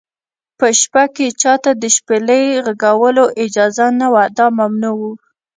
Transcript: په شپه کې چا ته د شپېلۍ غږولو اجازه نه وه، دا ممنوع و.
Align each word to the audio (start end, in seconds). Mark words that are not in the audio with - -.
په 0.59 0.67
شپه 0.79 1.03
کې 1.15 1.27
چا 1.41 1.53
ته 1.63 1.71
د 1.81 1.83
شپېلۍ 1.95 2.45
غږولو 2.65 3.25
اجازه 3.43 3.85
نه 3.99 4.07
وه، 4.13 4.23
دا 4.37 4.47
ممنوع 4.59 4.95
و. 4.99 5.01